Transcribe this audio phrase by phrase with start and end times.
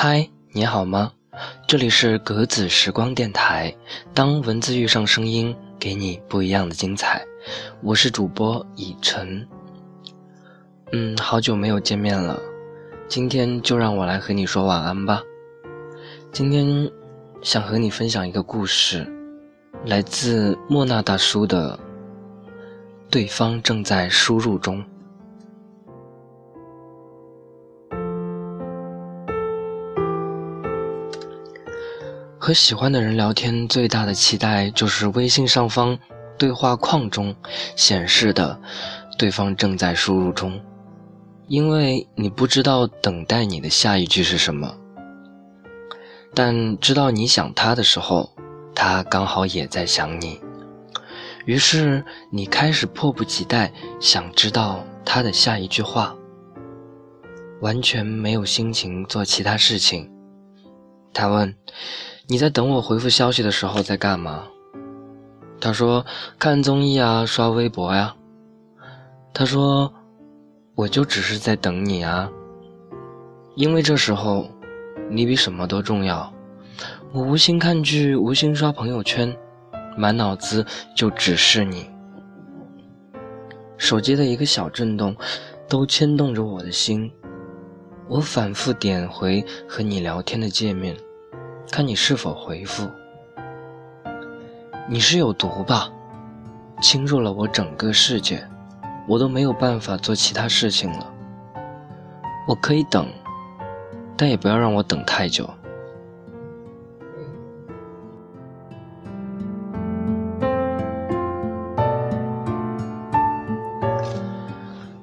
[0.00, 1.10] 嗨，你好吗？
[1.66, 3.74] 这里是格子时光电台。
[4.14, 7.20] 当文字遇上声音，给你不一样的精彩。
[7.82, 9.44] 我是主播以晨。
[10.92, 12.40] 嗯，好久没有见面了，
[13.08, 15.20] 今天就让我来和你说晚安吧。
[16.30, 16.88] 今天
[17.42, 19.04] 想和你分享一个故事，
[19.84, 21.76] 来自莫那大叔的。
[23.10, 24.80] 对方正在输入中。
[32.40, 35.98] 和喜欢的人聊天，最大的期待就是微信上方
[36.38, 37.34] 对话框中
[37.74, 38.58] 显示的
[39.18, 40.60] “对方正在输入中”，
[41.48, 44.72] 因为你不知道等待你的下一句是什么，
[46.32, 48.30] 但知道你想他的时候，
[48.72, 50.40] 他刚好也在想你。
[51.44, 56.14] 于是你开始迫不及待想知道他的下一句话，
[57.60, 60.08] 完全没有心情做其他事情。
[61.18, 61.52] 他问
[62.30, 64.44] ：“你在等我回复消息的时候在干嘛？”
[65.60, 66.06] 他说
[66.38, 68.14] ：“看综艺啊，刷微博呀。”
[69.34, 69.92] 他说
[70.76, 72.30] ：“我就只是在等你啊，
[73.56, 74.48] 因为这时候
[75.10, 76.32] 你比什么都重要。
[77.10, 79.36] 我无心看剧，无心刷朋友圈。”
[79.98, 81.90] 满脑子就只是你，
[83.76, 85.16] 手机的一个小震动，
[85.68, 87.12] 都牵动着我的心。
[88.06, 90.96] 我反复点回和你聊天的界面，
[91.70, 92.90] 看你是否回复。
[94.88, 95.88] 你是有毒吧？
[96.80, 98.42] 侵入了我整个世界，
[99.06, 101.06] 我都没有办法做其他事情了。
[102.46, 103.06] 我可以等，
[104.16, 105.48] 但也不要让我等太久。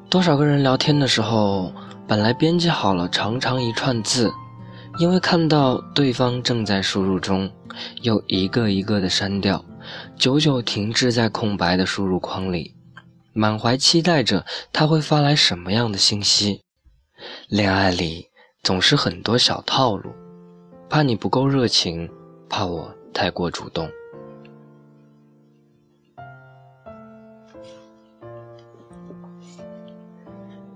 [0.09, 1.71] 多少个人聊天的时候，
[2.07, 4.31] 本来编辑好了长长一串字，
[4.97, 7.51] 因为看到对方正在输入中，
[8.01, 9.63] 又一个一个的删掉，
[10.15, 12.73] 久久停滞在空白的输入框里，
[13.33, 16.61] 满怀期待着他会发来什么样的信息。
[17.49, 18.27] 恋爱里
[18.63, 20.13] 总是很多小套路，
[20.89, 22.09] 怕你不够热情，
[22.47, 23.89] 怕我太过主动。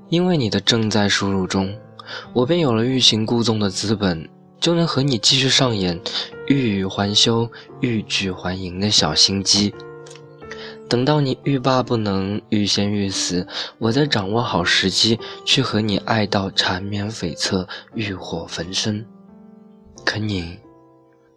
[0.09, 1.73] 因为你的正在输入中，
[2.33, 5.99] 我便有了欲擒故纵的资本，就能和你继续上演
[6.47, 7.49] 欲语还休、
[7.81, 9.73] 欲拒还迎的小心机。
[10.89, 13.45] 等到你欲罢不能、欲仙欲死，
[13.77, 19.05] 我再掌握好时机，去和你爱到缠绵悱恻、欲火焚身。
[20.03, 20.57] 可你，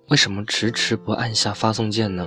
[0.09, 2.27] 为什么迟迟不按下发送键呢？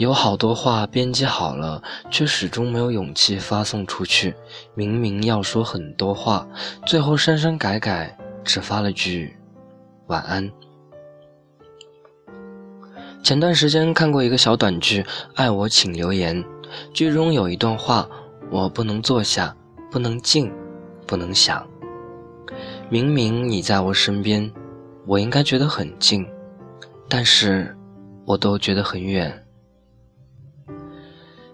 [0.00, 4.34] 有好多话编辑好了，却始终没有勇气发送出去。
[4.74, 6.48] 明明要说很多话，
[6.86, 9.36] 最后删删改改，只发了句
[10.08, 10.50] “晚安”。
[13.22, 15.02] 前段时间看过一个小短剧
[15.34, 16.42] 《爱我请留言》，
[16.94, 18.08] 剧中有一段话
[18.50, 19.54] ：“我不能坐下，
[19.90, 20.50] 不能静，
[21.06, 21.68] 不能想。
[22.88, 24.50] 明明你在我身边，
[25.06, 26.26] 我应该觉得很近，
[27.06, 27.76] 但是
[28.24, 29.30] 我都觉得很远。”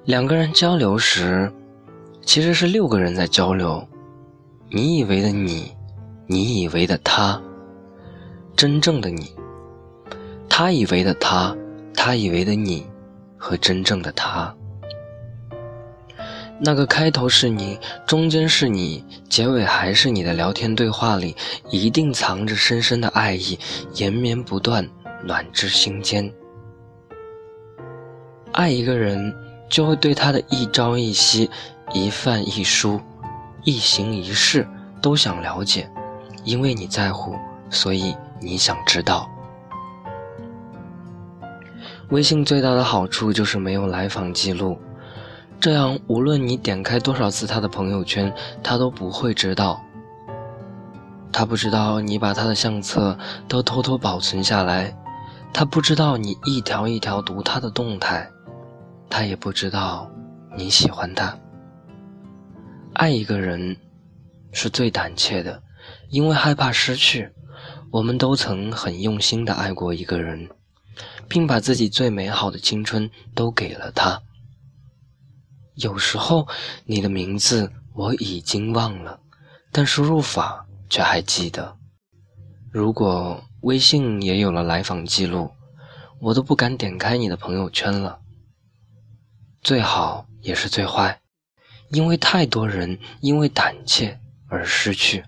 [0.07, 1.53] 两个人交流时，
[2.25, 3.85] 其实是六个人在交流。
[4.71, 5.73] 你以为的你，
[6.29, 7.43] 你以为的他，
[8.55, 9.35] 真正的你，
[10.49, 11.57] 他以为的他，
[11.93, 12.87] 他以为的你，
[13.37, 14.55] 和真正的他。
[16.61, 21.35] 那个开头是你，中间是你，结尾还是你的聊天对话里，
[21.69, 23.59] 一定藏着深深的爱意，
[23.95, 24.89] 延绵不断，
[25.25, 26.33] 暖至心间。
[28.53, 29.35] 爱一个人。
[29.69, 31.51] 就会对他的一朝一夕、
[31.93, 33.01] 一饭一书、
[33.65, 34.67] 一行一事
[35.01, 35.91] 都想了解，
[36.45, 37.37] 因为你在乎，
[37.69, 39.29] 所以你想知道。
[42.11, 44.79] 微信最大的好处就是没有来访记录，
[45.59, 49.83] 这样无论你点开多少次他的朋友圈，他都不会知道。
[51.33, 54.97] 他不知道你把他的相册都偷偷保存下来，
[55.53, 58.31] 他不知道你一条一条读他的动态。
[59.09, 60.11] 他也不知道
[60.57, 61.39] 你喜欢他。
[62.95, 63.77] 爱一个人
[64.53, 65.63] 是最胆怯的，
[66.09, 67.31] 因为害怕失去。
[67.93, 70.49] 我们都曾很用心的爱过一个人，
[71.29, 74.21] 并把自己最美好的青春都给了他。
[75.77, 76.47] 有时候
[76.85, 79.21] 你的名字我已经忘了，
[79.73, 81.77] 但输入法却还记得。
[82.71, 85.51] 如果微信也有了来访记录，
[86.21, 88.19] 我都不敢点开你的朋友圈了。
[89.67, 91.19] 最好也是最坏，
[91.89, 94.17] 因为太多人因为胆怯
[94.47, 95.25] 而失去。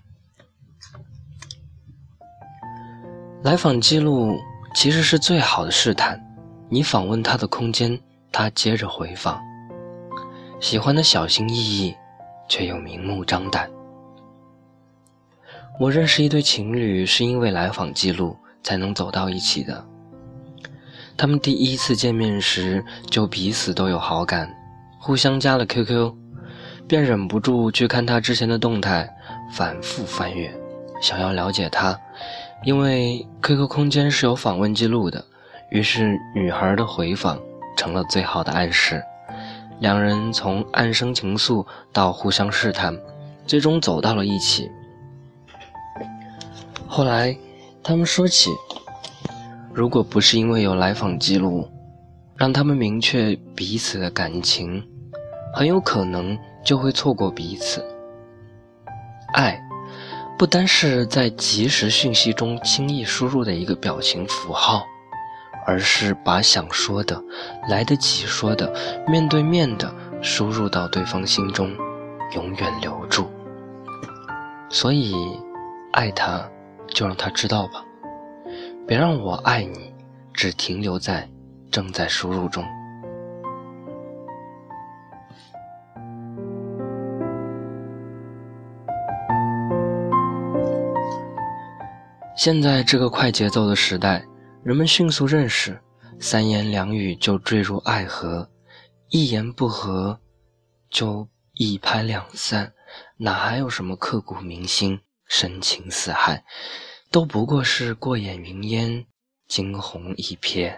[3.43, 4.39] 来访记录
[4.73, 6.17] 其实是最好的试探。
[6.69, 7.99] 你访问他的空间，
[8.31, 9.43] 他接着回访。
[10.61, 11.93] 喜欢的小心翼翼，
[12.47, 13.69] 却又明目张胆。
[15.81, 19.85] 我认识一对情侣，是因为来访记录才能走到一起的。
[21.19, 24.49] 他们第一次见面时就彼此都有好感，
[24.97, 26.13] 互相加了 QQ，
[26.87, 29.13] 便忍不住去看他之前的动态，
[29.51, 30.49] 反复翻阅，
[31.01, 31.99] 想要了解他。
[32.63, 35.21] 因为 QQ 空间是有访问记录的，
[35.71, 37.37] 于是女孩的回访
[37.75, 39.03] 成了最好的暗示。
[39.81, 42.97] 两人从暗生情愫到互相试探，
[43.45, 44.71] 最终走到了一起。
[46.87, 47.37] 后来，
[47.83, 48.51] 他们说起，
[49.79, 51.65] 如果不是因为有来访记录，
[52.35, 54.83] 让他们明确彼此的感情，
[55.53, 57.81] 很有可能就会错过彼此。
[59.33, 59.57] 爱。
[60.37, 64.83] 不单是在即时讯息中轻易输入的一个表情符号，
[65.65, 67.17] 而是把想说的、
[67.69, 68.73] 来得及说的、
[69.07, 69.89] 面对面的
[70.21, 71.73] 输入到对方心中，
[72.35, 73.29] 永远留住。
[74.69, 75.15] 所以，
[75.93, 76.45] 爱他，
[76.89, 77.81] 就让他知道吧，
[78.89, 79.93] 别让我爱你
[80.33, 81.29] 只停留在
[81.69, 82.65] 正在输入中。
[92.35, 94.25] 现在这个快节奏的时代，
[94.63, 95.79] 人们迅速认识，
[96.19, 98.49] 三言两语就坠入爱河，
[99.09, 100.19] 一言不合
[100.89, 102.73] 就一拍两散，
[103.17, 106.43] 哪还有什么刻骨铭心、深情似海？
[107.11, 109.03] 都不过是过眼云烟、
[109.47, 110.77] 惊鸿一瞥。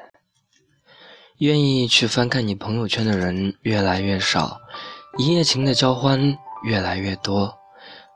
[1.40, 4.58] 愿意去翻看你朋友圈的人越来越少，
[5.18, 7.54] 一夜情的交欢越来越多，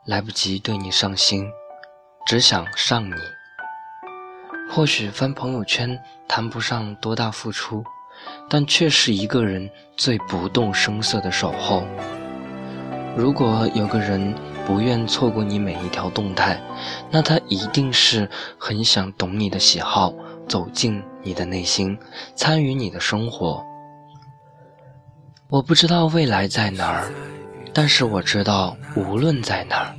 [0.06, 1.46] 来不及对你上心，
[2.26, 3.14] 只想上你。
[4.70, 7.84] 或许翻朋友圈谈不上多大付出，
[8.48, 11.86] 但却是一个人最不动声色的守候。
[13.14, 14.34] 如果有个人
[14.66, 16.60] 不愿错过你每一条动态，
[17.10, 18.28] 那他一定是
[18.58, 20.12] 很想懂你的喜好，
[20.48, 21.96] 走进你的内心，
[22.34, 23.64] 参与你的生活。
[25.48, 27.12] 我不知道未来在哪儿，
[27.72, 29.94] 但是我知道无论在哪儿，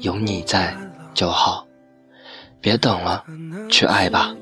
[0.00, 0.76] 有你在
[1.14, 1.64] 就好。
[2.60, 3.24] 别等了，
[3.70, 4.34] 去爱吧。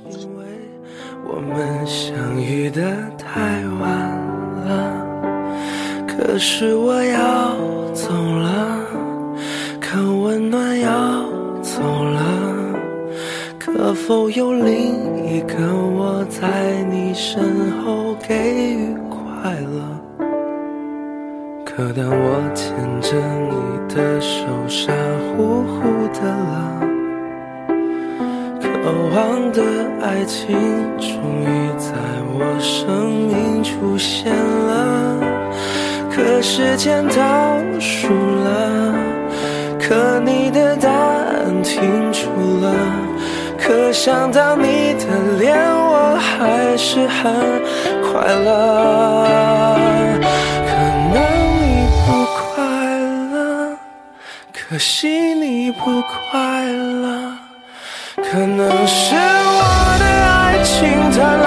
[1.28, 2.82] 我们相遇的
[3.19, 3.37] 太
[3.67, 3.90] 晚
[4.64, 5.06] 了，
[6.08, 7.55] 可是我要
[7.93, 8.66] 走了，
[10.37, 10.91] 温暖要
[11.62, 12.21] 走了，
[13.59, 15.56] 可否有另一个
[15.97, 19.81] 我在你身后给予快乐？
[21.65, 23.17] 可当我牵着
[23.49, 24.93] 你的手，傻
[25.33, 25.81] 乎乎
[26.12, 26.83] 的了。
[28.61, 28.69] 渴
[29.15, 29.62] 望的
[30.03, 30.55] 爱情
[30.99, 31.09] 终
[31.41, 31.94] 于在
[32.35, 35.19] 我生命出现了，
[36.11, 38.93] 可时间倒数了，
[39.88, 42.27] 可你的答案停住
[42.61, 42.67] 了，
[43.56, 45.05] 可想到你的
[45.38, 47.33] 脸我还是很
[48.03, 49.77] 快乐。
[50.67, 50.73] 可
[51.15, 51.17] 能
[51.62, 52.67] 你不快
[53.33, 53.37] 乐，
[54.52, 57.07] 可惜你不快乐。
[58.16, 59.61] 可能是我
[60.00, 60.75] 的爱情
[61.12, 61.16] 它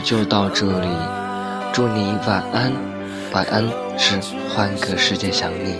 [0.00, 0.88] 就到这里，
[1.72, 2.72] 祝你晚安，
[3.32, 3.64] 晚安
[3.96, 5.76] 是换个世界想你，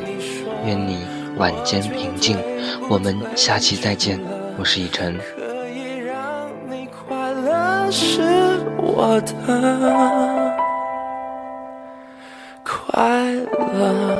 [0.64, 0.98] 愿你
[1.37, 2.37] 晚间平静，
[2.88, 4.20] 我们下期再见，
[4.58, 5.18] 我是以晨。
[12.64, 13.32] 快
[13.78, 14.17] 乐。